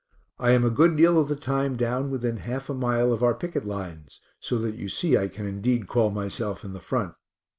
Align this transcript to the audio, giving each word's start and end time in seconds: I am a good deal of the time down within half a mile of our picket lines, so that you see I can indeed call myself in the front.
I 0.39 0.49
am 0.53 0.65
a 0.65 0.71
good 0.71 0.95
deal 0.95 1.19
of 1.19 1.27
the 1.27 1.35
time 1.35 1.75
down 1.77 2.09
within 2.09 2.37
half 2.37 2.71
a 2.71 2.73
mile 2.73 3.13
of 3.13 3.21
our 3.21 3.35
picket 3.35 3.67
lines, 3.67 4.19
so 4.39 4.57
that 4.57 4.73
you 4.73 4.89
see 4.89 5.15
I 5.15 5.27
can 5.27 5.45
indeed 5.45 5.85
call 5.85 6.09
myself 6.09 6.63
in 6.65 6.73
the 6.73 6.79
front. 6.79 7.13